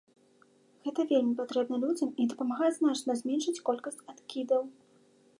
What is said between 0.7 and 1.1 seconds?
Гэта